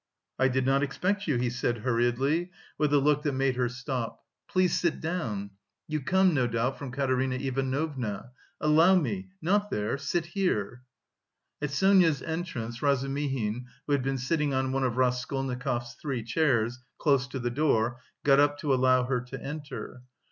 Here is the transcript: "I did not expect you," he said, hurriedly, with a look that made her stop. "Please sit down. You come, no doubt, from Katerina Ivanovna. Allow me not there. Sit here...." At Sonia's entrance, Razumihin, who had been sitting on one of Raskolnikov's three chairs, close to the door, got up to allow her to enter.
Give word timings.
"I 0.39 0.47
did 0.47 0.65
not 0.65 0.81
expect 0.81 1.27
you," 1.27 1.35
he 1.37 1.51
said, 1.51 1.77
hurriedly, 1.83 2.49
with 2.75 2.91
a 2.91 2.97
look 2.97 3.21
that 3.21 3.33
made 3.33 3.55
her 3.55 3.69
stop. 3.69 4.23
"Please 4.49 4.79
sit 4.79 4.99
down. 4.99 5.51
You 5.87 6.01
come, 6.01 6.33
no 6.33 6.47
doubt, 6.47 6.79
from 6.79 6.91
Katerina 6.91 7.35
Ivanovna. 7.35 8.31
Allow 8.59 8.95
me 8.95 9.29
not 9.43 9.69
there. 9.69 9.99
Sit 9.99 10.25
here...." 10.25 10.81
At 11.61 11.69
Sonia's 11.69 12.23
entrance, 12.23 12.81
Razumihin, 12.81 13.67
who 13.85 13.93
had 13.93 14.01
been 14.01 14.17
sitting 14.17 14.55
on 14.55 14.71
one 14.71 14.83
of 14.83 14.97
Raskolnikov's 14.97 15.93
three 16.01 16.23
chairs, 16.23 16.79
close 16.97 17.27
to 17.27 17.37
the 17.37 17.51
door, 17.51 17.99
got 18.25 18.39
up 18.39 18.57
to 18.61 18.73
allow 18.73 19.03
her 19.03 19.21
to 19.21 19.39
enter. 19.39 20.01